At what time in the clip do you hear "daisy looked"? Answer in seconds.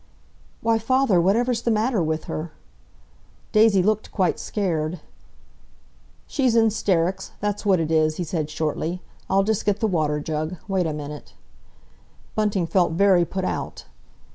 3.51-4.11